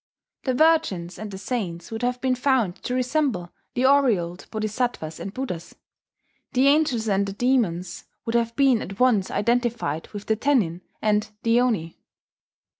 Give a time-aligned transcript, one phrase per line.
[0.45, 5.31] The virgins and the saints would have been found to resemble the aureoled Boddhisattvas and
[5.31, 5.75] Buddhas;
[6.53, 11.29] the angels and the demons would have been at once identified with the Tennin and
[11.43, 11.99] the Oni.